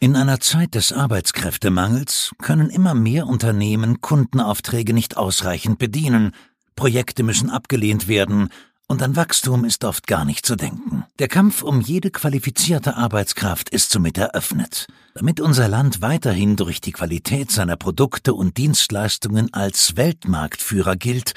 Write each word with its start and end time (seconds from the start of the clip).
In 0.00 0.14
einer 0.14 0.38
Zeit 0.38 0.76
des 0.76 0.92
Arbeitskräftemangels 0.92 2.30
können 2.40 2.70
immer 2.70 2.94
mehr 2.94 3.26
Unternehmen 3.26 4.00
Kundenaufträge 4.00 4.92
nicht 4.94 5.16
ausreichend 5.16 5.80
bedienen, 5.80 6.32
Projekte 6.76 7.24
müssen 7.24 7.50
abgelehnt 7.50 8.06
werden, 8.06 8.50
und 8.86 9.02
an 9.02 9.16
Wachstum 9.16 9.64
ist 9.64 9.84
oft 9.84 10.06
gar 10.06 10.24
nicht 10.24 10.46
zu 10.46 10.54
denken. 10.54 11.04
Der 11.18 11.28
Kampf 11.28 11.62
um 11.62 11.80
jede 11.80 12.10
qualifizierte 12.10 12.96
Arbeitskraft 12.96 13.68
ist 13.68 13.90
somit 13.90 14.16
eröffnet. 14.16 14.86
Damit 15.14 15.40
unser 15.40 15.68
Land 15.68 16.00
weiterhin 16.00 16.54
durch 16.56 16.80
die 16.80 16.92
Qualität 16.92 17.50
seiner 17.50 17.76
Produkte 17.76 18.32
und 18.34 18.56
Dienstleistungen 18.56 19.52
als 19.52 19.96
Weltmarktführer 19.96 20.96
gilt, 20.96 21.34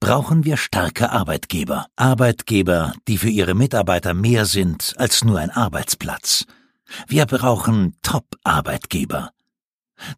brauchen 0.00 0.44
wir 0.44 0.58
starke 0.58 1.10
Arbeitgeber. 1.10 1.86
Arbeitgeber, 1.96 2.92
die 3.08 3.16
für 3.16 3.30
ihre 3.30 3.54
Mitarbeiter 3.54 4.12
mehr 4.12 4.44
sind 4.44 4.94
als 4.98 5.24
nur 5.24 5.38
ein 5.38 5.50
Arbeitsplatz. 5.50 6.44
Wir 7.06 7.26
brauchen 7.26 7.96
Top-Arbeitgeber. 8.02 9.30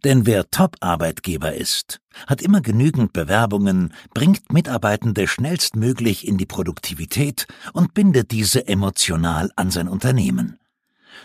Denn 0.02 0.27
wer 0.27 0.51
Top-Arbeitgeber 0.51 1.55
ist, 1.55 2.01
hat 2.27 2.41
immer 2.41 2.60
genügend 2.60 3.12
Bewerbungen, 3.12 3.92
bringt 4.15 4.52
Mitarbeitende 4.52 5.27
schnellstmöglich 5.27 6.27
in 6.27 6.38
die 6.38 6.46
Produktivität 6.46 7.46
und 7.73 7.95
bindet 7.95 8.30
diese 8.30 8.66
emotional 8.66 9.51
an 9.56 9.70
sein 9.70 9.88
Unternehmen. 9.88 10.59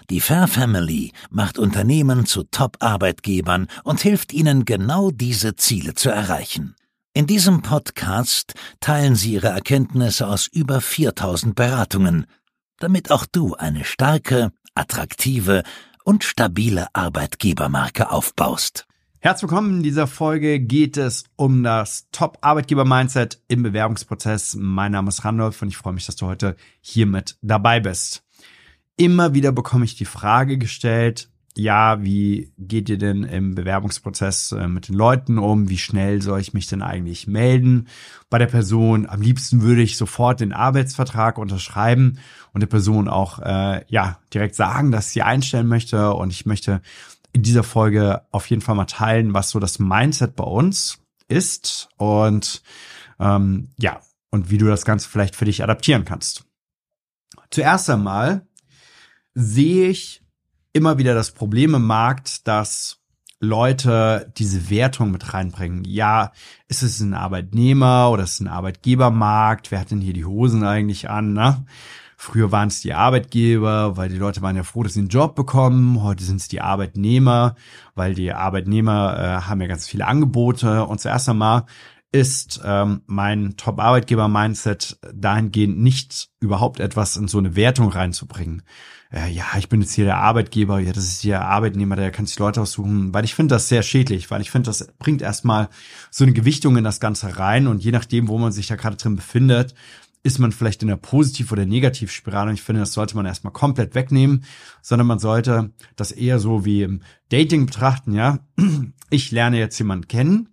Die 0.10 0.22
Fair 0.22 0.48
Family 0.48 1.14
macht 1.30 1.58
Unternehmen 1.58 2.26
zu 2.26 2.44
Top-Arbeitgebern 2.44 3.68
und 3.84 4.02
hilft 4.02 4.34
ihnen 4.34 4.66
genau 4.66 5.12
diese 5.12 5.56
Ziele 5.56 5.94
zu 5.94 6.10
erreichen. 6.10 6.76
In 7.14 7.28
diesem 7.28 7.62
Podcast 7.62 8.54
teilen 8.80 9.16
sie 9.16 9.34
ihre 9.34 9.48
Erkenntnisse 9.48 10.28
aus 10.28 10.48
über 10.48 10.80
4000 10.80 11.56
Beratungen, 11.56 12.26
damit 12.80 13.12
auch 13.12 13.26
du 13.26 13.56
eine 13.56 13.84
starke, 13.84 14.52
attraktive 14.76 15.64
und 16.04 16.24
stabile 16.24 16.88
Arbeitgebermarke 16.94 18.12
aufbaust. 18.12 18.88
Herzlich 19.20 19.50
willkommen. 19.50 19.78
In 19.78 19.84
dieser 19.84 20.08
Folge 20.08 20.62
geht 20.62 20.96
es 20.96 21.26
um 21.36 21.62
das 21.62 22.08
Top-Arbeitgeber-Mindset 22.12 23.42
im 23.50 23.64
Bewerbungsprozess. 23.64 24.56
Mein 24.58 24.94
Name 24.94 25.10
ist 25.10 25.26
Randolph 25.26 25.62
und 25.62 25.68
ich 25.68 25.78
freue 25.78 25.94
mich, 25.94 26.06
dass 26.06 26.16
du 26.16 26.26
heute 26.26 26.56
hier 26.80 27.06
mit 27.06 27.38
dabei 27.42 27.82
bist. 27.82 28.24
Immer 28.96 29.34
wieder 29.34 29.52
bekomme 29.52 29.86
ich 29.86 29.96
die 29.96 30.06
Frage 30.06 30.58
gestellt, 30.58 31.30
ja, 31.56 32.02
wie 32.04 32.54
geht 32.58 32.90
ihr 32.90 32.98
denn 32.98 33.24
im 33.24 33.56
Bewerbungsprozess 33.56 34.52
äh, 34.52 34.68
mit 34.68 34.88
den 34.88 34.96
Leuten 34.96 35.38
um? 35.38 35.70
Wie 35.70 35.78
schnell 35.78 36.22
soll 36.22 36.40
ich 36.40 36.54
mich 36.54 36.68
denn 36.68 36.82
eigentlich 36.82 37.28
melden 37.28 37.88
bei 38.30 38.38
der 38.38 38.48
Person? 38.48 39.08
Am 39.10 39.22
liebsten 39.22 39.62
würde 39.62 39.82
ich 39.82 39.98
sofort 39.98 40.40
den 40.40 40.54
Arbeitsvertrag 40.54 41.38
unterschreiben 41.38 42.20
und 42.54 42.62
der 42.62 42.68
Person 42.68 43.08
auch 43.08 43.40
äh, 43.40 43.84
ja 43.88 44.20
direkt 44.34 44.56
sagen, 44.56 44.92
dass 44.92 45.12
sie 45.12 45.22
einstellen 45.22 45.68
möchte. 45.68 46.14
Und 46.14 46.32
ich 46.32 46.46
möchte 46.46 46.82
in 47.34 47.44
dieser 47.44 47.64
Folge 47.64 48.22
auf 48.32 48.50
jeden 48.50 48.62
Fall 48.62 48.76
mal 48.76 48.86
teilen, 48.86 49.34
was 49.34 49.50
so 49.50 49.60
das 49.60 49.80
Mindset 49.80 50.36
bei 50.36 50.46
uns 50.46 51.00
ist 51.28 51.90
und 51.98 52.62
ähm, 53.20 53.70
ja 53.78 54.02
und 54.32 54.50
wie 54.50 54.58
du 54.58 54.68
das 54.68 54.86
Ganze 54.86 55.10
vielleicht 55.10 55.36
für 55.36 55.46
dich 55.46 55.64
adaptieren 55.64 56.06
kannst. 56.06 56.46
Zuerst 57.50 57.90
einmal 57.90 58.48
sehe 59.34 59.90
ich 59.90 60.24
immer 60.74 60.98
wieder 60.98 61.14
das 61.14 61.32
Problem 61.32 61.76
im 61.76 61.86
Markt, 61.86 62.48
dass 62.48 63.00
Leute 63.42 64.32
diese 64.38 64.70
Wertung 64.70 65.12
mit 65.12 65.34
reinbringen. 65.34 65.86
Ja, 65.86 66.32
ist 66.68 66.84
es 66.84 67.00
ein 67.00 67.14
Arbeitnehmer 67.14 68.10
oder 68.12 68.24
ist 68.24 68.34
es 68.34 68.40
ein 68.42 68.50
Arbeitgebermarkt? 68.50 69.72
Wer 69.72 69.80
hat 69.80 69.92
denn 69.92 70.02
hier 70.02 70.14
die 70.14 70.26
Hosen 70.26 70.64
eigentlich 70.66 71.10
an? 71.10 71.34
Ne? 71.34 71.66
Früher 72.18 72.52
waren 72.52 72.68
es 72.68 72.82
die 72.82 72.94
Arbeitgeber, 72.94 73.96
weil 73.96 74.10
die 74.10 74.18
Leute 74.18 74.42
waren 74.42 74.58
ja 74.58 74.64
froh, 74.64 74.84
dass 74.84 74.94
sie 74.94 75.00
einen 75.00 75.08
Job 75.08 75.36
bekommen. 75.36 76.04
Heute 76.04 76.26
sind 76.26 76.42
es 76.42 76.50
die 76.50 76.60
Arbeitnehmer, 76.60 77.56
weil 77.96 78.14
die 78.14 78.34
Arbeitnehmer 78.34 79.18
äh, 79.18 79.48
haben 79.48 79.62
ja 79.62 79.68
ganz 79.68 79.88
viele 79.88 80.06
Angebote. 80.06 80.84
Und 80.84 81.00
zuerst 81.00 81.30
einmal 81.30 81.64
ist 82.12 82.60
ähm, 82.66 83.04
mein 83.06 83.56
Top-Arbeitgeber-Mindset 83.56 85.00
dahingehend 85.14 85.80
nicht 85.80 86.30
überhaupt 86.42 86.82
etwas 86.82 87.16
in 87.16 87.30
so 87.30 87.38
eine 87.38 87.56
Wertung 87.56 87.88
reinzubringen. 87.88 88.64
Äh, 89.12 89.32
ja, 89.32 89.46
ich 89.58 89.70
bin 89.70 89.82
jetzt 89.82 89.94
hier 89.94 90.06
der 90.06 90.18
Arbeitgeber, 90.18 90.80
ja, 90.80 90.94
das 90.94 91.06
ist 91.06 91.22
hier 91.22 91.42
Arbeitnehmer, 91.42 91.96
der 91.96 92.12
kann 92.12 92.28
sich 92.28 92.38
Leute 92.38 92.62
aussuchen, 92.62 93.14
weil 93.14 93.26
ich 93.26 93.34
finde 93.34 93.56
das 93.56 93.68
sehr 93.68 93.82
schädlich, 93.82 94.30
weil 94.30 94.42
ich 94.42 94.52
finde, 94.52 94.68
das 94.68 94.88
bringt 95.00 95.22
erstmal 95.22 95.70
so 96.12 96.24
eine 96.24 96.34
Gewichtung 96.34 96.78
in 96.78 96.84
das 96.84 97.00
Ganze 97.00 97.40
rein 97.40 97.68
und 97.68 97.84
je 97.84 97.92
nachdem, 97.92 98.28
wo 98.28 98.38
man 98.38 98.52
sich 98.52 98.68
da 98.68 98.76
gerade 98.76 98.98
drin 98.98 99.16
befindet, 99.16 99.74
ist 100.22 100.38
man 100.38 100.52
vielleicht 100.52 100.82
in 100.82 100.90
der 100.90 100.98
Positiv- 100.98 101.52
oder 101.52 101.66
Negativspirale. 101.66 102.50
Und 102.50 102.56
ich 102.56 102.62
finde, 102.62 102.82
das 102.82 102.92
sollte 102.92 103.16
man 103.16 103.26
erstmal 103.26 103.54
komplett 103.54 103.96
wegnehmen, 103.96 104.44
sondern 104.82 105.08
man 105.08 105.18
sollte 105.18 105.72
das 105.96 106.12
eher 106.12 106.40
so 106.40 106.66
wie 106.66 106.84
im 106.84 107.02
Dating 107.30 107.66
betrachten, 107.66 108.14
ja. 108.14 108.40
Ich 109.10 109.32
lerne 109.32 109.58
jetzt 109.58 109.80
jemanden 109.80 110.08
kennen 110.08 110.50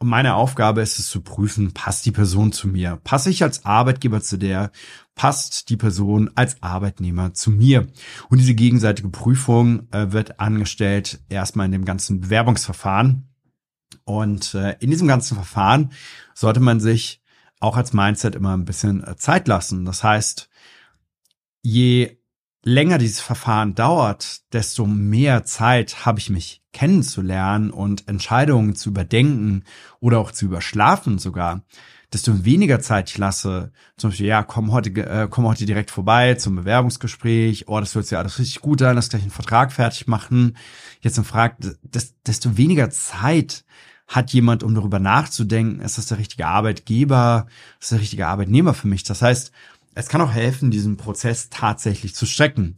und 0.00 0.08
meine 0.08 0.34
Aufgabe 0.34 0.80
ist 0.80 0.98
es 0.98 1.10
zu 1.10 1.20
prüfen, 1.20 1.74
passt 1.74 2.06
die 2.06 2.10
Person 2.10 2.52
zu 2.52 2.68
mir? 2.68 2.98
Passe 3.04 3.28
ich 3.28 3.42
als 3.42 3.66
Arbeitgeber 3.66 4.22
zu 4.22 4.38
der? 4.38 4.72
Passt 5.14 5.68
die 5.68 5.76
Person 5.76 6.30
als 6.34 6.62
Arbeitnehmer 6.62 7.34
zu 7.34 7.50
mir? 7.50 7.86
Und 8.30 8.38
diese 8.38 8.54
gegenseitige 8.54 9.10
Prüfung 9.10 9.92
äh, 9.92 10.10
wird 10.10 10.40
angestellt 10.40 11.20
erstmal 11.28 11.66
in 11.66 11.72
dem 11.72 11.84
ganzen 11.84 12.22
Bewerbungsverfahren. 12.22 13.28
Und 14.04 14.54
äh, 14.54 14.74
in 14.80 14.90
diesem 14.90 15.06
ganzen 15.06 15.34
Verfahren 15.34 15.92
sollte 16.32 16.60
man 16.60 16.80
sich 16.80 17.22
auch 17.60 17.76
als 17.76 17.92
Mindset 17.92 18.34
immer 18.34 18.56
ein 18.56 18.64
bisschen 18.64 19.04
äh, 19.04 19.16
Zeit 19.16 19.48
lassen. 19.48 19.84
Das 19.84 20.02
heißt, 20.02 20.48
je 21.60 22.16
länger 22.62 22.98
dieses 22.98 23.20
Verfahren 23.20 23.74
dauert, 23.74 24.42
desto 24.52 24.86
mehr 24.86 25.44
Zeit 25.44 26.04
habe 26.04 26.18
ich 26.18 26.30
mich 26.30 26.62
kennenzulernen 26.72 27.70
und 27.70 28.06
Entscheidungen 28.08 28.74
zu 28.74 28.90
überdenken 28.90 29.64
oder 29.98 30.18
auch 30.18 30.30
zu 30.30 30.44
überschlafen 30.44 31.18
sogar, 31.18 31.62
desto 32.12 32.44
weniger 32.44 32.80
Zeit 32.80 33.10
ich 33.10 33.18
lasse. 33.18 33.72
Zum 33.96 34.10
Beispiel, 34.10 34.26
ja, 34.26 34.42
komm 34.42 34.72
heute, 34.72 34.90
äh, 34.90 35.28
komm 35.30 35.46
heute 35.46 35.64
direkt 35.64 35.90
vorbei 35.90 36.34
zum 36.34 36.56
Bewerbungsgespräch. 36.56 37.68
Oh, 37.68 37.80
das 37.80 37.94
hört 37.94 38.06
sich 38.06 38.18
alles 38.18 38.38
richtig 38.38 38.60
gut 38.60 38.82
an, 38.82 38.96
lass 38.96 39.08
gleich 39.08 39.22
einen 39.22 39.30
Vertrag 39.30 39.72
fertig 39.72 40.06
machen. 40.06 40.56
Jetzt 41.00 41.18
ein 41.18 41.24
Frag, 41.24 41.56
desto 42.26 42.56
weniger 42.56 42.90
Zeit 42.90 43.64
hat 44.06 44.32
jemand, 44.32 44.64
um 44.64 44.74
darüber 44.74 44.98
nachzudenken, 44.98 45.80
ist 45.80 45.96
das 45.96 46.06
der 46.06 46.18
richtige 46.18 46.46
Arbeitgeber, 46.46 47.46
ist 47.74 47.82
das 47.82 47.88
der 47.90 48.00
richtige 48.00 48.26
Arbeitnehmer 48.26 48.74
für 48.74 48.88
mich? 48.88 49.04
Das 49.04 49.22
heißt, 49.22 49.52
es 50.00 50.08
kann 50.08 50.20
auch 50.20 50.32
helfen, 50.32 50.70
diesen 50.70 50.96
Prozess 50.96 51.50
tatsächlich 51.50 52.14
zu 52.14 52.26
strecken. 52.26 52.76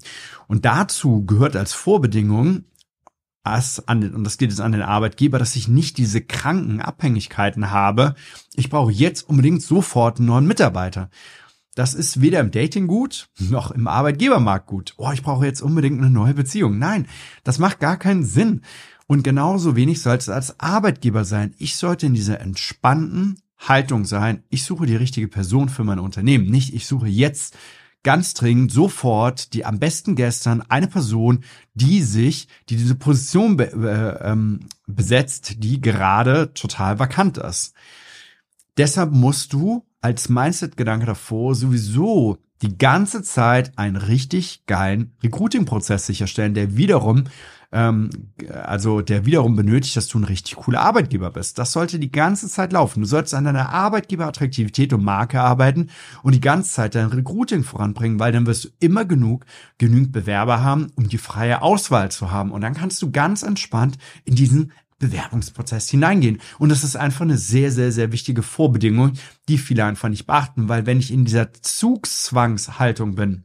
Und 0.48 0.64
dazu 0.64 1.24
gehört 1.24 1.56
als 1.56 1.72
Vorbedingung, 1.72 2.64
als 3.44 3.86
an 3.88 4.00
den, 4.00 4.14
und 4.14 4.24
das 4.24 4.38
geht 4.38 4.50
jetzt 4.50 4.60
an 4.60 4.72
den 4.72 4.82
Arbeitgeber, 4.82 5.38
dass 5.38 5.56
ich 5.56 5.68
nicht 5.68 5.98
diese 5.98 6.20
kranken 6.20 6.80
Abhängigkeiten 6.80 7.70
habe. 7.70 8.14
Ich 8.54 8.70
brauche 8.70 8.92
jetzt 8.92 9.28
unbedingt 9.28 9.62
sofort 9.62 10.18
einen 10.18 10.26
neuen 10.26 10.46
Mitarbeiter. 10.46 11.10
Das 11.74 11.94
ist 11.94 12.20
weder 12.20 12.40
im 12.40 12.50
Dating 12.50 12.86
gut, 12.86 13.30
noch 13.38 13.70
im 13.70 13.88
Arbeitgebermarkt 13.88 14.66
gut. 14.66 14.94
Oh, 14.98 15.10
ich 15.12 15.22
brauche 15.22 15.46
jetzt 15.46 15.62
unbedingt 15.62 15.98
eine 15.98 16.10
neue 16.10 16.34
Beziehung. 16.34 16.78
Nein, 16.78 17.08
das 17.44 17.58
macht 17.58 17.80
gar 17.80 17.96
keinen 17.96 18.24
Sinn. 18.24 18.60
Und 19.06 19.24
genauso 19.24 19.74
wenig 19.74 20.02
soll 20.02 20.16
es 20.16 20.28
als 20.28 20.60
Arbeitgeber 20.60 21.24
sein. 21.24 21.54
Ich 21.58 21.76
sollte 21.76 22.06
in 22.06 22.14
dieser 22.14 22.40
entspannten 22.40 23.40
Haltung 23.68 24.04
sein. 24.04 24.42
Ich 24.48 24.64
suche 24.64 24.86
die 24.86 24.96
richtige 24.96 25.28
Person 25.28 25.68
für 25.68 25.84
mein 25.84 25.98
Unternehmen. 25.98 26.50
Nicht, 26.50 26.74
ich 26.74 26.86
suche 26.86 27.08
jetzt 27.08 27.56
ganz 28.02 28.34
dringend 28.34 28.72
sofort 28.72 29.54
die 29.54 29.64
am 29.64 29.78
besten 29.78 30.16
gestern 30.16 30.62
eine 30.62 30.88
Person, 30.88 31.44
die 31.74 32.02
sich, 32.02 32.48
die 32.68 32.76
diese 32.76 32.96
Position 32.96 33.56
be 33.56 33.70
äh, 33.72 34.30
ähm, 34.30 34.60
besetzt, 34.86 35.62
die 35.62 35.80
gerade 35.80 36.52
total 36.52 36.98
vakant 36.98 37.38
ist. 37.38 37.74
Deshalb 38.76 39.12
musst 39.12 39.52
du 39.52 39.84
als 40.00 40.28
Mindset-Gedanke 40.28 41.06
davor 41.06 41.54
sowieso 41.54 42.38
die 42.62 42.78
ganze 42.78 43.22
Zeit 43.22 43.76
einen 43.76 43.96
richtig 43.96 44.66
geilen 44.66 45.12
Recruiting-Prozess 45.22 46.06
sicherstellen, 46.06 46.54
der 46.54 46.76
wiederum 46.76 47.24
ähm, 47.72 48.10
also 48.52 49.00
der 49.00 49.24
wiederum 49.24 49.56
benötigt, 49.56 49.96
dass 49.96 50.06
du 50.06 50.18
ein 50.18 50.24
richtig 50.24 50.56
cooler 50.56 50.82
Arbeitgeber 50.82 51.30
bist. 51.30 51.58
Das 51.58 51.72
sollte 51.72 51.98
die 51.98 52.12
ganze 52.12 52.48
Zeit 52.48 52.72
laufen. 52.72 53.00
Du 53.00 53.06
solltest 53.06 53.34
an 53.34 53.44
deiner 53.44 53.70
Arbeitgeberattraktivität 53.70 54.92
und 54.92 55.02
Marke 55.02 55.40
arbeiten 55.40 55.88
und 56.22 56.34
die 56.34 56.40
ganze 56.40 56.70
Zeit 56.70 56.94
dein 56.94 57.06
Recruiting 57.06 57.64
voranbringen, 57.64 58.20
weil 58.20 58.32
dann 58.32 58.46
wirst 58.46 58.64
du 58.64 58.68
immer 58.78 59.04
genug, 59.06 59.46
genügend 59.78 60.12
Bewerber 60.12 60.62
haben, 60.62 60.92
um 60.96 61.08
die 61.08 61.18
freie 61.18 61.62
Auswahl 61.62 62.10
zu 62.10 62.30
haben. 62.30 62.52
Und 62.52 62.60
dann 62.60 62.74
kannst 62.74 63.00
du 63.00 63.10
ganz 63.10 63.42
entspannt 63.42 63.96
in 64.24 64.34
diesen 64.34 64.72
Bewerbungsprozess 65.02 65.90
hineingehen. 65.90 66.40
Und 66.58 66.68
das 66.70 66.84
ist 66.84 66.96
einfach 66.96 67.22
eine 67.22 67.36
sehr, 67.36 67.70
sehr, 67.70 67.92
sehr 67.92 68.12
wichtige 68.12 68.42
Vorbedingung, 68.42 69.14
die 69.48 69.58
viele 69.58 69.84
einfach 69.84 70.08
nicht 70.08 70.26
beachten, 70.26 70.68
weil 70.68 70.86
wenn 70.86 71.00
ich 71.00 71.12
in 71.12 71.24
dieser 71.24 71.52
Zugzwangshaltung 71.52 73.16
bin, 73.16 73.44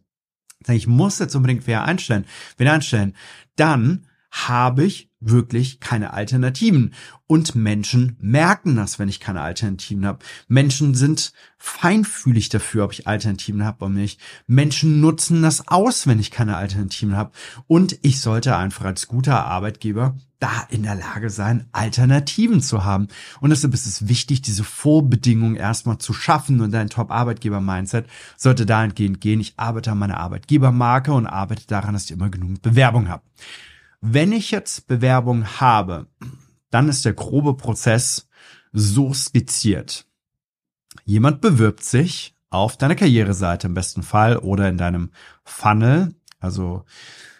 ich 0.70 0.88
muss 0.88 1.20
jetzt 1.20 1.36
unbedingt 1.36 1.66
wer 1.66 1.84
einstellen, 1.86 2.26
wen 2.58 2.68
einstellen, 2.68 3.16
dann 3.56 4.08
habe 4.30 4.84
ich 4.84 5.10
wirklich 5.20 5.80
keine 5.80 6.14
Alternativen. 6.14 6.94
Und 7.26 7.56
Menschen 7.56 8.18
merken 8.20 8.76
das, 8.76 9.00
wenn 9.00 9.10
ich 9.10 9.20
keine 9.20 9.42
Alternativen 9.42 10.06
habe. 10.06 10.20
Menschen 10.48 10.94
sind 10.94 11.32
feinfühlig 11.58 12.50
dafür, 12.50 12.86
ob 12.86 12.94
ich 12.94 13.08
Alternativen 13.08 13.64
habe 13.64 13.86
oder 13.86 13.94
nicht. 13.94 14.20
Menschen 14.46 15.02
nutzen 15.02 15.42
das 15.42 15.68
aus, 15.68 16.06
wenn 16.06 16.20
ich 16.20 16.30
keine 16.30 16.58
Alternativen 16.58 17.16
habe. 17.16 17.32
Und 17.66 17.98
ich 18.04 18.20
sollte 18.22 18.56
einfach 18.56 18.86
als 18.86 19.08
guter 19.08 19.46
Arbeitgeber 19.46 20.18
da 20.40 20.68
in 20.70 20.84
der 20.84 20.96
Lage 20.96 21.30
sein, 21.30 21.68
Alternativen 21.72 22.62
zu 22.62 22.84
haben. 22.84 23.08
Und 23.42 23.50
deshalb 23.50 23.74
ist 23.74 23.88
es 23.88 24.08
wichtig, 24.08 24.42
diese 24.42 24.64
Vorbedingungen 24.64 25.56
erstmal 25.56 25.98
zu 25.98 26.14
schaffen 26.14 26.62
und 26.62 26.72
dein 26.72 26.90
Top-Arbeitgeber-Mindset 26.90 28.06
sollte 28.36 28.66
dahingehend 28.66 29.20
gehen. 29.20 29.40
Ich 29.40 29.54
arbeite 29.58 29.92
an 29.92 30.00
meiner 30.00 30.18
Arbeitgebermarke 30.18 31.12
und 31.12 31.26
arbeite 31.26 31.66
daran, 31.66 31.94
dass 31.94 32.06
ich 32.06 32.12
immer 32.12 32.30
genug 32.30 32.62
Bewerbung 32.62 33.08
habe. 33.10 33.24
Wenn 34.02 34.32
ich 34.32 34.52
jetzt 34.52 34.88
Bewerbung 34.88 35.46
habe, 35.60 36.08
dann 36.70 36.88
ist 36.90 37.06
der 37.06 37.14
grobe 37.14 37.56
Prozess 37.56 38.28
so 38.72 39.14
skizziert. 39.14 40.06
Jemand 41.04 41.42
bewirbt 41.42 41.84
sich 41.84 42.36
auf 42.50 42.78
deiner 42.78 42.96
Karriereseite 42.96 43.68
im 43.68 43.74
besten 43.74 44.04
Fall 44.04 44.38
oder 44.38 44.70
in 44.70 44.78
deinem 44.78 45.12
Funnel, 45.44 46.14
also 46.40 46.86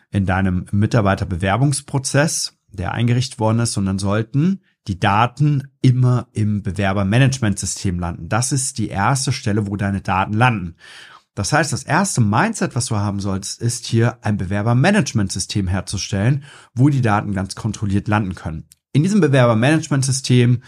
in 0.10 0.26
deinem 0.26 0.66
Mitarbeiterbewerbungsprozess, 0.72 2.57
der 2.78 2.94
eingerichtet 2.94 3.40
worden 3.40 3.60
ist 3.60 3.78
dann 3.78 4.00
sollten 4.00 4.62
die 4.88 5.00
Daten 5.00 5.70
immer 5.82 6.28
im 6.32 6.64
Bewerbermanagementsystem 6.64 8.00
landen. 8.00 8.30
Das 8.30 8.52
ist 8.52 8.78
die 8.78 8.88
erste 8.88 9.34
Stelle, 9.34 9.68
wo 9.68 9.76
deine 9.76 10.02
Daten 10.02 10.34
landen. 10.34 10.76
Das 11.36 11.54
heißt, 11.54 11.72
das 11.72 11.84
erste 11.84 12.22
Mindset, 12.22 12.74
was 12.74 12.88
du 12.88 12.96
haben 12.96 13.20
sollst, 13.20 13.62
ist 13.62 13.86
hier 13.86 14.18
ein 14.24 14.38
Bewerbermanagementsystem 14.38 15.68
herzustellen, 15.68 16.46
wo 16.74 16.90
die 16.90 17.02
Daten 17.02 17.34
ganz 17.34 17.54
kontrolliert 17.54 18.08
landen 18.08 18.34
können. 18.34 18.66
In 18.92 19.04
diesem 19.04 19.22
Bewerbermanagementsystem, 19.22 20.64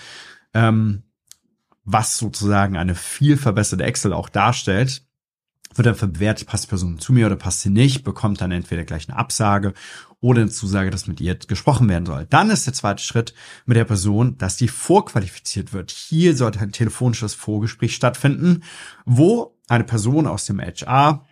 ähm, 0.54 1.04
was 1.86 2.18
sozusagen 2.18 2.78
eine 2.78 2.94
viel 2.94 3.36
verbesserte 3.36 3.84
Excel 3.84 4.14
auch 4.14 4.30
darstellt, 4.30 5.08
wird 5.74 5.88
dann 5.88 6.14
bewertet, 6.14 6.48
passt 6.48 6.66
die 6.66 6.70
Person 6.70 7.00
zu 7.00 7.14
mir 7.14 7.26
oder 7.26 7.36
passt 7.36 7.62
sie 7.62 7.70
nicht, 7.70 8.04
bekommt 8.04 8.42
dann 8.42 8.52
entweder 8.52 8.84
gleich 8.84 9.10
eine 9.10 9.18
Absage 9.18 9.74
oder 10.22 10.42
eine 10.42 10.50
Zusage, 10.50 10.90
dass 10.90 11.08
mit 11.08 11.22
ihr 11.22 11.36
gesprochen 11.36 11.88
werden 11.88 12.06
soll. 12.06 12.26
Dann 12.30 12.50
ist 12.50 12.66
der 12.66 12.74
zweite 12.74 13.04
Schritt 13.04 13.34
mit 13.66 13.78
der 13.78 13.86
Person, 13.86 14.38
dass 14.38 14.58
die 14.58 14.68
vorqualifiziert 14.68 15.72
wird. 15.72 15.92
Hier 15.92 16.36
sollte 16.36 16.60
ein 16.60 16.72
telefonisches 16.72 17.34
Vorgespräch 17.34 17.96
stattfinden, 17.96 18.64
wo 19.06 19.56
eine 19.68 19.84
Person 19.84 20.28
aus 20.28 20.46
dem 20.46 20.60
HR, 20.60 21.26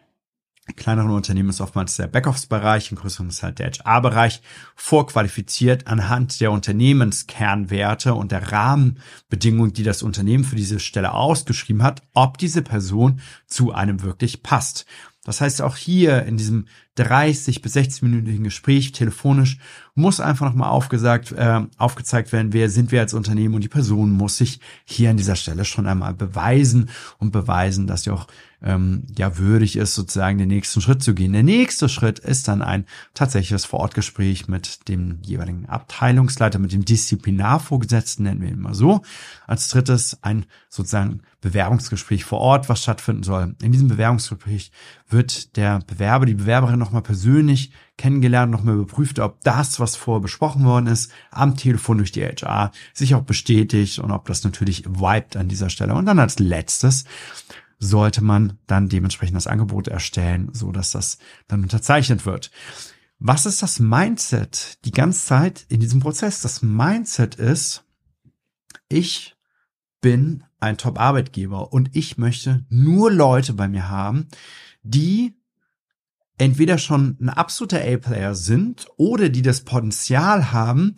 in 0.68 0.76
kleineren 0.76 1.12
Unternehmen 1.12 1.50
ist 1.50 1.62
oftmals 1.62 1.96
der 1.96 2.08
Backoffice-Bereich, 2.08 2.92
in 2.92 2.98
größeren 2.98 3.30
ist 3.30 3.42
halt 3.42 3.60
der 3.60 3.72
HR-Bereich, 3.72 4.42
vorqualifiziert 4.76 5.88
anhand 5.88 6.42
der 6.42 6.52
Unternehmenskernwerte 6.52 8.14
und 8.14 8.34
der 8.34 8.52
Rahmenbedingungen, 8.52 9.72
die 9.72 9.84
das 9.84 10.04
Unternehmen 10.04 10.44
für 10.44 10.58
diese 10.58 10.80
Stelle 10.80 11.14
ausgeschrieben 11.14 11.84
hat, 11.84 12.04
ob 12.14 12.38
diese 12.38 12.62
Person 12.62 13.22
zu 13.46 13.72
einem 13.72 14.02
wirklich 14.02 14.44
passt. 14.44 14.86
Das 15.24 15.40
heißt, 15.40 15.62
auch 15.62 15.78
hier 15.78 16.24
in 16.24 16.36
diesem 16.38 16.68
30 16.98 17.62
bis 17.62 17.76
60-minütigen 17.76 18.44
Gespräch 18.44 18.92
telefonisch 18.92 19.58
muss 19.98 20.20
einfach 20.20 20.46
nochmal 20.46 20.70
aufgesagt, 20.70 21.32
äh, 21.32 21.62
aufgezeigt 21.78 22.32
werden, 22.32 22.54
wer 22.54 22.70
sind 22.70 22.92
wir 22.92 23.02
als 23.02 23.14
Unternehmen 23.16 23.56
und 23.56 23.64
die 23.64 23.68
Person 23.68 24.12
muss 24.12 24.38
sich 24.38 24.60
hier 24.86 25.10
an 25.10 25.18
dieser 25.18 25.36
Stelle 25.36 25.66
schon 25.66 25.88
einmal 25.88 26.14
beweisen 26.14 26.90
und 27.18 27.32
beweisen, 27.32 27.88
dass 27.88 28.04
sie 28.04 28.12
auch 28.12 28.28
ähm, 28.62 29.04
ja 29.18 29.38
würdig 29.38 29.76
ist, 29.76 29.96
sozusagen 29.96 30.38
den 30.38 30.48
nächsten 30.48 30.82
Schritt 30.82 31.04
zu 31.04 31.14
gehen. 31.14 31.34
Der 31.34 31.44
nächste 31.44 31.90
Schritt 31.90 32.20
ist 32.20 32.48
dann 32.48 32.62
ein 32.62 32.86
tatsächliches 33.14 33.66
Vorortgespräch 33.66 34.48
mit 34.48 34.88
dem 34.88 35.20
jeweiligen 35.22 35.68
Abteilungsleiter, 35.68 36.60
mit 36.60 36.74
dem 36.74 36.86
Disziplinarvorgesetzten, 36.86 38.24
nennen 38.24 38.42
wir 38.42 38.50
ihn 38.50 38.60
mal 38.60 38.74
so. 38.74 39.02
Als 39.46 39.68
drittes 39.70 40.20
ein 40.22 40.46
sozusagen 40.70 41.22
Bewerbungsgespräch 41.42 42.26
vor 42.26 42.40
Ort, 42.40 42.68
was 42.68 42.82
stattfinden 42.82 43.24
soll. 43.24 43.56
In 43.62 43.72
diesem 43.72 43.88
Bewerbungsgespräch 43.88 44.72
wird 45.08 45.56
der 45.56 45.80
Bewerber, 45.88 46.26
die 46.26 46.34
Bewerberin 46.34 46.80
nochmal 46.88 47.04
persönlich 47.04 47.72
kennengelernt, 47.98 48.52
nochmal 48.52 48.76
überprüft, 48.76 49.20
ob 49.20 49.42
das, 49.44 49.80
was 49.80 49.96
vorher 49.96 50.22
besprochen 50.22 50.64
worden 50.64 50.88
ist, 50.88 51.12
am 51.32 51.56
Telefon 51.56 51.98
durch 51.98 52.12
die 52.12 52.24
HR 52.24 52.72
sich 52.94 53.16
auch 53.16 53.24
bestätigt 53.24 54.00
und 54.00 54.12
ob 54.12 54.26
das 54.26 54.44
natürlich 54.44 54.86
vibet 54.86 55.38
an 55.38 55.50
dieser 55.50 55.70
Stelle. 55.70 55.94
Und 55.94 56.06
dann 56.06 56.20
als 56.20 56.40
letztes 56.40 57.06
sollte 57.80 58.24
man 58.24 58.58
dann 58.66 58.90
dementsprechend 58.90 59.36
das 59.36 59.48
Angebot 59.48 59.88
erstellen, 59.88 60.50
so 60.54 60.72
dass 60.72 60.92
das 60.92 61.18
dann 61.48 61.64
unterzeichnet 61.64 62.26
wird. 62.26 62.52
Was 63.20 63.46
ist 63.46 63.62
das 63.62 63.80
Mindset 63.80 64.80
die 64.86 64.92
ganze 64.92 65.26
Zeit 65.26 65.66
in 65.70 65.80
diesem 65.80 66.00
Prozess? 66.00 66.42
Das 66.42 66.62
Mindset 66.62 67.36
ist, 67.36 67.84
ich 68.90 69.36
bin 70.02 70.44
ein 70.60 70.78
Top-Arbeitgeber 70.78 71.72
und 71.74 71.96
ich 71.96 72.18
möchte 72.18 72.66
nur 72.70 73.12
Leute 73.12 73.54
bei 73.54 73.68
mir 73.68 73.90
haben, 73.90 74.28
die 74.84 75.37
entweder 76.38 76.78
schon 76.78 77.18
ein 77.20 77.30
absoluter 77.30 77.82
A-Player 77.82 78.36
sind 78.36 78.88
oder 78.98 79.30
die 79.30 79.42
das 79.42 79.62
Potenzial 79.62 80.52
haben, 80.52 80.96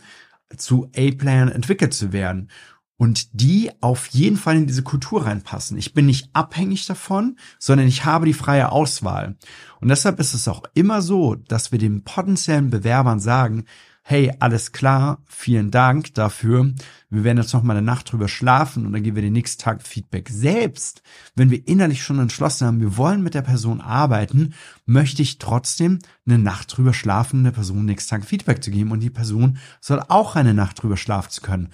zu 0.58 0.86
A-Playern 0.96 1.50
entwickelt 1.50 1.94
zu 1.94 2.12
werden 2.12 2.50
und 2.98 3.40
die 3.40 3.72
auf 3.80 4.08
jeden 4.08 4.36
Fall 4.36 4.58
in 4.58 4.68
diese 4.68 4.84
Kultur 4.84 5.26
reinpassen. 5.26 5.78
Ich 5.78 5.94
bin 5.94 6.06
nicht 6.06 6.30
abhängig 6.34 6.86
davon, 6.86 7.38
sondern 7.58 7.88
ich 7.88 8.04
habe 8.04 8.26
die 8.26 8.34
freie 8.34 8.72
Auswahl. 8.72 9.38
Und 9.80 9.88
deshalb 9.88 10.20
ist 10.20 10.34
es 10.34 10.50
auch 10.50 10.64
immer 10.74 11.02
so, 11.02 11.36
dass 11.36 11.72
wir 11.72 11.80
den 11.80 12.04
potenziellen 12.04 12.70
Bewerbern 12.70 13.22
sagen, 13.22 13.64
hey, 14.10 14.34
alles 14.40 14.72
klar, 14.72 15.22
vielen 15.28 15.70
Dank 15.70 16.16
dafür. 16.16 16.74
Wir 17.12 17.24
werden 17.24 17.38
jetzt 17.38 17.54
noch 17.54 17.62
mal 17.62 17.78
eine 17.78 17.86
Nacht 17.86 18.12
drüber 18.12 18.28
schlafen 18.28 18.88
und 18.88 18.94
dann 18.94 19.04
geben 19.04 19.18
wir 19.18 19.22
den 19.22 19.34
nächsten 19.34 19.62
Tag 19.62 19.84
Feedback. 19.84 20.30
Selbst 20.30 21.04
wenn 21.36 21.52
wir 21.52 21.68
innerlich 21.68 22.02
schon 22.02 22.18
entschlossen 22.18 22.66
haben, 22.66 22.82
wir 22.82 22.98
wollen 22.98 23.22
mit 23.22 23.36
der 23.36 23.44
Person 23.44 23.82
arbeiten, 23.82 24.56
möchte 24.88 25.22
ich 25.22 25.38
trotzdem 25.38 26.00
eine 26.26 26.40
Nacht 26.40 26.76
drüber 26.76 26.92
schlafen, 26.92 27.44
der 27.44 27.52
Person 27.52 27.86
nächsten 27.86 28.10
Tag 28.10 28.26
Feedback 28.26 28.64
zu 28.64 28.72
geben 28.72 28.90
und 28.90 29.02
die 29.02 29.12
Person 29.12 29.60
soll 29.80 30.02
auch 30.08 30.36
eine 30.36 30.56
Nacht 30.56 30.82
drüber 30.82 30.98
schlafen 30.98 31.44
können. 31.44 31.70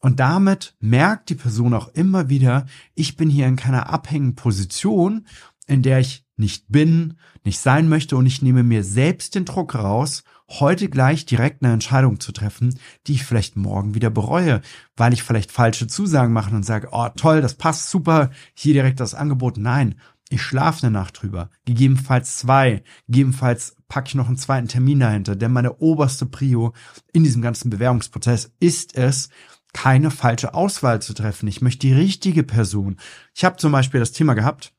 Und 0.00 0.18
damit 0.18 0.74
merkt 0.80 1.28
die 1.30 1.36
Person 1.36 1.74
auch 1.74 1.94
immer 1.94 2.28
wieder, 2.28 2.66
ich 2.96 3.16
bin 3.16 3.30
hier 3.30 3.46
in 3.46 3.54
keiner 3.54 3.88
abhängigen 3.88 4.34
Position, 4.34 5.28
in 5.68 5.82
der 5.82 6.00
ich 6.00 6.24
nicht 6.36 6.64
bin, 6.72 7.18
nicht 7.44 7.60
sein 7.60 7.88
möchte 7.88 8.16
und 8.16 8.26
ich 8.26 8.42
nehme 8.42 8.64
mir 8.64 8.82
selbst 8.82 9.36
den 9.36 9.44
Druck 9.44 9.76
raus, 9.76 10.24
heute 10.48 10.88
gleich 10.88 11.26
direkt 11.26 11.62
eine 11.62 11.72
Entscheidung 11.72 12.20
zu 12.20 12.32
treffen, 12.32 12.78
die 13.06 13.14
ich 13.14 13.24
vielleicht 13.24 13.56
morgen 13.56 13.94
wieder 13.94 14.10
bereue, 14.10 14.62
weil 14.96 15.12
ich 15.12 15.22
vielleicht 15.22 15.52
falsche 15.52 15.86
Zusagen 15.86 16.32
mache 16.32 16.54
und 16.54 16.64
sage, 16.64 16.88
oh 16.92 17.08
toll, 17.16 17.40
das 17.40 17.54
passt 17.54 17.90
super, 17.90 18.30
hier 18.54 18.72
direkt 18.72 19.00
das 19.00 19.14
Angebot. 19.14 19.58
Nein, 19.58 19.96
ich 20.30 20.42
schlafe 20.42 20.86
eine 20.86 20.92
Nacht 20.92 21.22
drüber, 21.22 21.50
gegebenenfalls 21.64 22.38
zwei, 22.38 22.82
gegebenenfalls 23.06 23.76
packe 23.88 24.08
ich 24.08 24.14
noch 24.14 24.28
einen 24.28 24.36
zweiten 24.36 24.68
Termin 24.68 25.00
dahinter, 25.00 25.36
denn 25.36 25.52
meine 25.52 25.78
oberste 25.78 26.26
Prio 26.26 26.74
in 27.12 27.24
diesem 27.24 27.42
ganzen 27.42 27.70
Bewerbungsprozess 27.70 28.52
ist 28.60 28.96
es, 28.96 29.30
keine 29.72 30.10
falsche 30.10 30.54
Auswahl 30.54 31.00
zu 31.02 31.14
treffen. 31.14 31.46
Ich 31.46 31.60
möchte 31.60 31.86
die 31.86 31.92
richtige 31.92 32.42
Person. 32.42 32.96
Ich 33.34 33.44
habe 33.44 33.56
zum 33.56 33.70
Beispiel 33.70 34.00
das 34.00 34.12
Thema 34.12 34.34
gehabt, 34.34 34.72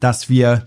dass 0.00 0.28
wir 0.28 0.66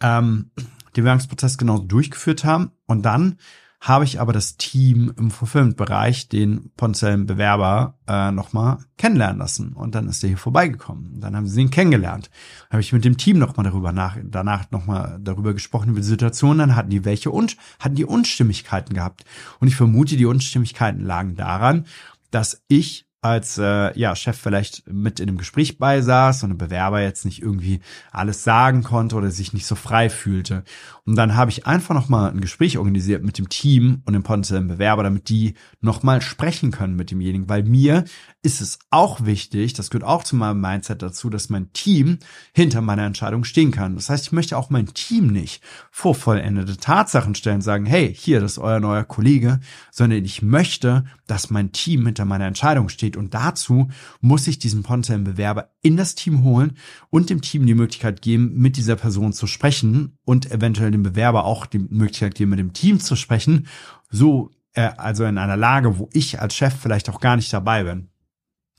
ähm, 0.00 0.50
den 0.96 1.04
Bewerbungsprozess 1.04 1.58
genau 1.58 1.78
durchgeführt 1.78 2.44
haben 2.44 2.70
und 2.86 3.02
dann 3.02 3.36
habe 3.80 4.04
ich 4.04 4.20
aber 4.20 4.32
das 4.32 4.56
Team 4.56 5.12
im 5.16 5.30
Fulfillment-Bereich, 5.30 6.28
den 6.28 6.70
potenziellen 6.76 7.26
Bewerber, 7.26 7.98
äh, 8.08 8.32
nochmal 8.32 8.78
kennenlernen 8.96 9.38
lassen. 9.38 9.74
Und 9.74 9.94
dann 9.94 10.08
ist 10.08 10.22
er 10.24 10.28
hier 10.28 10.38
vorbeigekommen. 10.38 11.12
Und 11.14 11.20
dann 11.20 11.36
haben 11.36 11.46
sie 11.46 11.60
ihn 11.60 11.70
kennengelernt. 11.70 12.30
Habe 12.70 12.80
ich 12.80 12.92
mit 12.92 13.04
dem 13.04 13.16
Team 13.16 13.38
nochmal 13.38 13.64
darüber 13.64 13.92
nach, 13.92 14.16
danach 14.24 14.70
nochmal 14.70 15.18
darüber 15.22 15.52
gesprochen, 15.52 15.90
über 15.90 16.00
die 16.00 16.06
Situation. 16.06 16.58
Dann 16.58 16.74
hatten 16.74 16.90
die 16.90 17.04
welche 17.04 17.30
und 17.30 17.56
hatten 17.78 17.94
die 17.94 18.04
Unstimmigkeiten 18.04 18.94
gehabt. 18.94 19.24
Und 19.60 19.68
ich 19.68 19.76
vermute, 19.76 20.16
die 20.16 20.26
Unstimmigkeiten 20.26 21.04
lagen 21.04 21.36
daran, 21.36 21.84
dass 22.30 22.62
ich 22.68 23.05
als 23.26 23.58
äh, 23.58 23.98
ja, 23.98 24.14
Chef 24.16 24.36
vielleicht 24.38 24.90
mit 24.90 25.20
in 25.20 25.28
einem 25.28 25.38
Gespräch 25.38 25.78
beisaß 25.78 26.42
und 26.42 26.52
ein 26.52 26.58
Bewerber 26.58 27.00
jetzt 27.00 27.24
nicht 27.24 27.42
irgendwie 27.42 27.80
alles 28.12 28.44
sagen 28.44 28.82
konnte 28.82 29.16
oder 29.16 29.30
sich 29.30 29.52
nicht 29.52 29.66
so 29.66 29.74
frei 29.74 30.10
fühlte. 30.10 30.64
Und 31.04 31.16
dann 31.16 31.36
habe 31.36 31.50
ich 31.50 31.66
einfach 31.66 31.94
nochmal 31.94 32.30
ein 32.30 32.40
Gespräch 32.40 32.78
organisiert 32.78 33.22
mit 33.22 33.38
dem 33.38 33.48
Team 33.48 34.02
und 34.06 34.12
dem 34.12 34.22
potenziellen 34.22 34.68
Bewerber, 34.68 35.04
damit 35.04 35.28
die 35.28 35.54
nochmal 35.80 36.20
sprechen 36.20 36.72
können 36.72 36.96
mit 36.96 37.10
demjenigen, 37.10 37.48
weil 37.48 37.62
mir 37.62 38.04
ist 38.42 38.60
es 38.60 38.78
auch 38.90 39.24
wichtig, 39.24 39.72
das 39.72 39.90
gehört 39.90 40.08
auch 40.08 40.22
zu 40.22 40.36
meinem 40.36 40.60
Mindset 40.60 41.02
dazu, 41.02 41.30
dass 41.30 41.48
mein 41.48 41.72
Team 41.72 42.18
hinter 42.52 42.80
meiner 42.80 43.04
Entscheidung 43.04 43.44
stehen 43.44 43.72
kann. 43.72 43.96
Das 43.96 44.08
heißt, 44.08 44.26
ich 44.26 44.32
möchte 44.32 44.56
auch 44.56 44.70
mein 44.70 44.86
Team 44.86 45.28
nicht 45.28 45.62
vor 45.90 46.14
vollendete 46.14 46.76
Tatsachen 46.76 47.34
stellen, 47.34 47.60
sagen, 47.60 47.86
hey, 47.86 48.14
hier, 48.14 48.40
das 48.40 48.52
ist 48.52 48.58
euer 48.58 48.80
neuer 48.80 49.04
Kollege, 49.04 49.60
sondern 49.90 50.24
ich 50.24 50.42
möchte, 50.42 51.04
dass 51.26 51.50
mein 51.50 51.72
Team 51.72 52.06
hinter 52.06 52.24
meiner 52.24 52.46
Entscheidung 52.46 52.88
steht 52.88 53.15
und 53.16 53.34
dazu 53.34 53.88
muss 54.20 54.46
ich 54.46 54.58
diesen 54.58 54.82
potenziellen 54.82 55.24
Bewerber 55.24 55.70
in 55.82 55.96
das 55.96 56.14
Team 56.14 56.42
holen 56.42 56.76
und 57.10 57.30
dem 57.30 57.40
Team 57.40 57.66
die 57.66 57.74
Möglichkeit 57.74 58.22
geben, 58.22 58.52
mit 58.54 58.76
dieser 58.76 58.96
Person 58.96 59.32
zu 59.32 59.46
sprechen 59.46 60.18
und 60.24 60.50
eventuell 60.50 60.90
dem 60.90 61.02
Bewerber 61.02 61.44
auch 61.44 61.66
die 61.66 61.78
Möglichkeit 61.78 62.34
geben, 62.34 62.50
mit 62.50 62.58
dem 62.58 62.72
Team 62.72 63.00
zu 63.00 63.16
sprechen, 63.16 63.66
so 64.10 64.50
äh, 64.74 64.90
also 64.96 65.24
in 65.24 65.38
einer 65.38 65.56
Lage, 65.56 65.98
wo 65.98 66.08
ich 66.12 66.40
als 66.40 66.54
Chef 66.54 66.74
vielleicht 66.74 67.08
auch 67.10 67.20
gar 67.20 67.36
nicht 67.36 67.52
dabei 67.52 67.84
bin. 67.84 68.08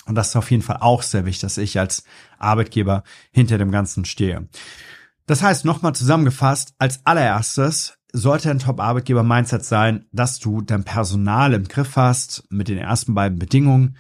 Und 0.06 0.16
das 0.16 0.30
ist 0.30 0.36
auf 0.38 0.52
jeden 0.52 0.64
Fall 0.64 0.78
auch 0.80 1.02
sehr 1.02 1.26
wichtig, 1.26 1.42
dass 1.42 1.58
ich 1.58 1.78
als 1.80 2.04
Arbeitgeber 2.38 3.04
hinter 3.32 3.58
dem 3.58 3.72
Ganzen 3.72 4.06
stehe. 4.06 4.48
Das 5.26 5.44
heißt, 5.44 5.66
nochmal 5.66 5.94
zusammengefasst, 5.94 6.74
als 6.80 7.06
allererstes 7.06 7.98
sollte 8.14 8.50
ein 8.50 8.60
Top-Arbeitgeber-Mindset 8.60 9.66
sein, 9.66 10.06
dass 10.14 10.40
du 10.40 10.62
dein 10.62 10.86
Personal 10.86 11.54
im 11.54 11.68
Griff 11.68 11.98
hast 11.98 12.46
mit 12.50 12.70
den 12.70 12.78
ersten 12.78 13.14
beiden 13.14 13.38
Bedingungen 13.38 13.98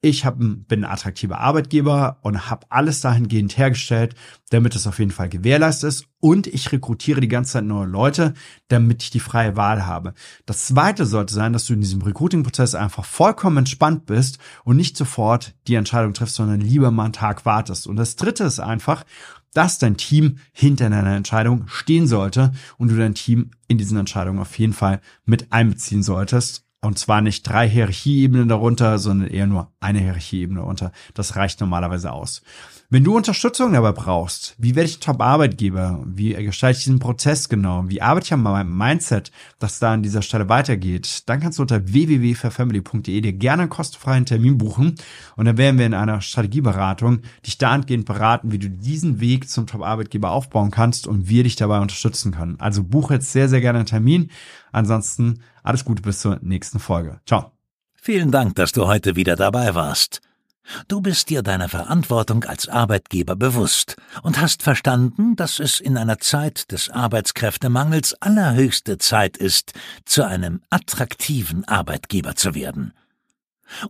ich 0.00 0.24
hab, 0.24 0.38
bin 0.38 0.64
ein 0.70 0.84
attraktiver 0.84 1.40
Arbeitgeber 1.40 2.18
und 2.22 2.48
habe 2.48 2.66
alles 2.68 3.00
dahingehend 3.00 3.58
hergestellt, 3.58 4.14
damit 4.50 4.76
es 4.76 4.86
auf 4.86 5.00
jeden 5.00 5.10
Fall 5.10 5.28
gewährleistet 5.28 5.88
ist. 5.88 6.04
Und 6.20 6.46
ich 6.46 6.70
rekrutiere 6.70 7.20
die 7.20 7.28
ganze 7.28 7.54
Zeit 7.54 7.64
neue 7.64 7.86
Leute, 7.86 8.34
damit 8.68 9.02
ich 9.02 9.10
die 9.10 9.18
freie 9.20 9.56
Wahl 9.56 9.86
habe. 9.86 10.14
Das 10.46 10.66
zweite 10.66 11.04
sollte 11.04 11.34
sein, 11.34 11.52
dass 11.52 11.66
du 11.66 11.72
in 11.72 11.80
diesem 11.80 12.02
Recruiting-Prozess 12.02 12.76
einfach 12.76 13.04
vollkommen 13.04 13.58
entspannt 13.58 14.06
bist 14.06 14.38
und 14.62 14.76
nicht 14.76 14.96
sofort 14.96 15.54
die 15.66 15.74
Entscheidung 15.74 16.14
triffst, 16.14 16.36
sondern 16.36 16.60
lieber 16.60 16.92
mal 16.92 17.04
einen 17.04 17.12
Tag 17.12 17.44
wartest. 17.44 17.88
Und 17.88 17.96
das 17.96 18.14
dritte 18.14 18.44
ist 18.44 18.60
einfach, 18.60 19.04
dass 19.52 19.78
dein 19.78 19.96
Team 19.96 20.38
hinter 20.52 20.90
deiner 20.90 21.16
Entscheidung 21.16 21.66
stehen 21.66 22.06
sollte 22.06 22.52
und 22.76 22.88
du 22.88 22.96
dein 22.96 23.14
Team 23.14 23.50
in 23.66 23.78
diesen 23.78 23.98
Entscheidungen 23.98 24.38
auf 24.38 24.56
jeden 24.58 24.74
Fall 24.74 25.00
mit 25.24 25.52
einbeziehen 25.52 26.04
solltest 26.04 26.67
und 26.80 26.98
zwar 26.98 27.20
nicht 27.20 27.42
drei 27.42 27.68
Hierarchieebenen 27.68 28.48
darunter, 28.48 28.98
sondern 28.98 29.28
eher 29.28 29.46
nur 29.46 29.72
eine 29.80 29.98
Hierarchieebene 29.98 30.60
darunter. 30.60 30.92
Das 31.14 31.36
reicht 31.36 31.60
normalerweise 31.60 32.12
aus. 32.12 32.42
Wenn 32.90 33.04
du 33.04 33.14
Unterstützung 33.14 33.74
dabei 33.74 33.92
brauchst, 33.92 34.54
wie 34.56 34.74
werde 34.74 34.88
ich 34.88 34.98
Top-Arbeitgeber? 34.98 36.02
Wie 36.06 36.32
gestalte 36.32 36.78
ich 36.78 36.84
diesen 36.84 37.00
Prozess 37.00 37.50
genau? 37.50 37.84
Wie 37.86 38.00
arbeite 38.00 38.24
ich 38.24 38.32
an 38.32 38.40
meinem 38.40 38.74
Mindset, 38.74 39.30
dass 39.58 39.78
da 39.78 39.92
an 39.92 40.02
dieser 40.02 40.22
Stelle 40.22 40.48
weitergeht? 40.48 41.24
Dann 41.26 41.38
kannst 41.38 41.58
du 41.58 41.62
unter 41.62 41.86
www.fairfamily.de 41.86 43.20
dir 43.20 43.32
gerne 43.34 43.64
einen 43.64 43.70
kostenfreien 43.70 44.24
Termin 44.24 44.56
buchen 44.56 44.94
und 45.36 45.44
dann 45.44 45.58
werden 45.58 45.78
wir 45.78 45.84
in 45.84 45.92
einer 45.92 46.22
Strategieberatung 46.22 47.20
dich 47.44 47.58
dahingehend 47.58 48.06
beraten, 48.06 48.52
wie 48.52 48.58
du 48.58 48.70
diesen 48.70 49.20
Weg 49.20 49.50
zum 49.50 49.66
Top-Arbeitgeber 49.66 50.30
aufbauen 50.30 50.70
kannst 50.70 51.06
und 51.06 51.28
wir 51.28 51.42
dich 51.42 51.56
dabei 51.56 51.80
unterstützen 51.80 52.32
können. 52.32 52.58
Also 52.58 52.82
buche 52.82 53.14
jetzt 53.14 53.32
sehr, 53.32 53.50
sehr 53.50 53.60
gerne 53.60 53.80
einen 53.80 53.86
Termin. 53.86 54.30
Ansonsten 54.72 55.40
alles 55.62 55.84
Gute 55.84 56.00
bis 56.00 56.20
zur 56.20 56.38
nächsten 56.40 56.78
Folge. 56.78 57.20
Ciao. 57.26 57.52
Vielen 57.92 58.30
Dank, 58.30 58.54
dass 58.54 58.72
du 58.72 58.86
heute 58.86 59.14
wieder 59.14 59.36
dabei 59.36 59.74
warst. 59.74 60.22
Du 60.86 61.00
bist 61.00 61.30
dir 61.30 61.42
deiner 61.42 61.68
Verantwortung 61.68 62.44
als 62.44 62.68
Arbeitgeber 62.68 63.36
bewusst 63.36 63.96
und 64.22 64.40
hast 64.40 64.62
verstanden, 64.62 65.36
dass 65.36 65.58
es 65.58 65.80
in 65.80 65.96
einer 65.96 66.18
Zeit 66.18 66.70
des 66.72 66.90
Arbeitskräftemangels 66.90 68.14
allerhöchste 68.14 68.98
Zeit 68.98 69.36
ist, 69.36 69.72
zu 70.04 70.26
einem 70.26 70.62
attraktiven 70.70 71.66
Arbeitgeber 71.66 72.34
zu 72.34 72.54
werden. 72.54 72.92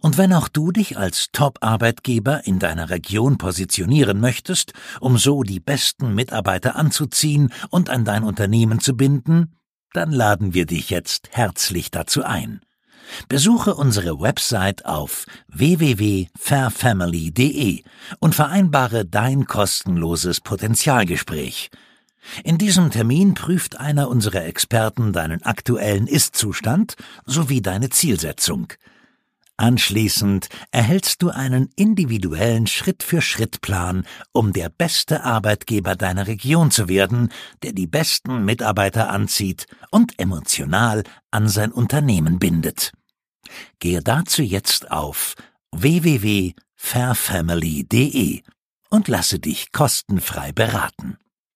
Und 0.01 0.19
wenn 0.19 0.33
auch 0.33 0.49
du 0.49 0.73
dich 0.73 0.99
als 0.99 1.29
Top-Arbeitgeber 1.33 2.47
in 2.47 2.59
deiner 2.59 2.91
Region 2.91 3.39
positionieren 3.39 4.21
möchtest, 4.21 4.73
um 5.01 5.19
so 5.19 5.43
die 5.43 5.61
besten 5.61 6.15
Mitarbeiter 6.15 6.77
anzuziehen 6.77 7.53
und 7.71 7.89
an 7.91 8.05
dein 8.05 8.25
Unternehmen 8.25 8.81
zu 8.81 8.97
binden, 8.97 9.55
dann 9.93 10.13
laden 10.13 10.53
wir 10.53 10.67
dich 10.67 10.91
jetzt 10.91 11.29
herzlich 11.33 11.91
dazu 11.91 12.25
ein. 12.25 12.61
Besuche 13.29 13.75
unsere 13.75 14.21
Website 14.21 14.87
auf 14.87 15.27
www.fairfamily.de 15.49 17.83
und 18.21 18.35
vereinbare 18.35 19.05
dein 19.05 19.45
kostenloses 19.47 20.41
Potenzialgespräch. 20.41 21.71
In 22.45 22.59
diesem 22.59 22.91
Termin 22.91 23.33
prüft 23.35 23.81
einer 23.81 24.09
unserer 24.09 24.45
Experten 24.45 25.13
deinen 25.13 25.43
aktuellen 25.43 26.07
Ist-Zustand 26.07 26.95
sowie 27.25 27.63
deine 27.63 27.91
Zielsetzung. 27.91 28.73
Anschließend 29.61 30.49
erhältst 30.71 31.21
du 31.21 31.31
einen 31.31 31.69
individuellen 31.75 32.69
Schritt-für-Schritt-Plan, 32.69 34.07
um 34.33 34.53
der 34.53 34.69
beste 34.69 35.25
Arbeitgeber 35.25 35.97
deiner 35.97 36.29
Region 36.29 36.71
zu 36.71 36.89
werden, 36.89 37.33
der 37.65 37.73
die 37.73 37.89
besten 37.89 38.45
Mitarbeiter 38.45 39.11
anzieht 39.11 39.67
und 39.91 40.17
emotional 40.21 41.03
an 41.33 41.49
sein 41.49 41.73
Unternehmen 41.73 42.39
bindet. 42.39 42.93
Gehe 43.79 44.03
dazu 44.03 44.43
jetzt 44.43 44.91
auf 44.91 45.37
www.fairfamily.de 45.73 48.43
und 48.91 49.09
lasse 49.09 49.39
dich 49.39 49.73
kostenfrei 49.73 50.53
beraten. 50.53 51.17